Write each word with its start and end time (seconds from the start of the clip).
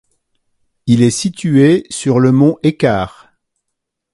Il 0.87 1.03
est 1.03 1.11
situé 1.11 1.85
sur 1.91 2.19
le 2.19 2.31
mont 2.31 2.57
Ekar. 2.63 3.31